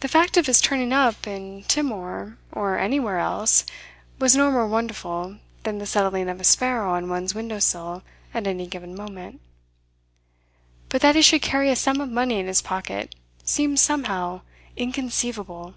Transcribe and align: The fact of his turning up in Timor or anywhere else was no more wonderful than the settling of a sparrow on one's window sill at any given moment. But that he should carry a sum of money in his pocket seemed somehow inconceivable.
The 0.00 0.08
fact 0.08 0.38
of 0.38 0.46
his 0.46 0.62
turning 0.62 0.94
up 0.94 1.26
in 1.26 1.62
Timor 1.64 2.38
or 2.52 2.78
anywhere 2.78 3.18
else 3.18 3.66
was 4.18 4.34
no 4.34 4.50
more 4.50 4.66
wonderful 4.66 5.36
than 5.62 5.76
the 5.76 5.84
settling 5.84 6.30
of 6.30 6.40
a 6.40 6.42
sparrow 6.44 6.94
on 6.94 7.10
one's 7.10 7.34
window 7.34 7.58
sill 7.58 8.02
at 8.32 8.46
any 8.46 8.66
given 8.66 8.94
moment. 8.94 9.42
But 10.88 11.02
that 11.02 11.16
he 11.16 11.20
should 11.20 11.42
carry 11.42 11.68
a 11.68 11.76
sum 11.76 12.00
of 12.00 12.08
money 12.08 12.38
in 12.40 12.46
his 12.46 12.62
pocket 12.62 13.14
seemed 13.44 13.78
somehow 13.78 14.40
inconceivable. 14.74 15.74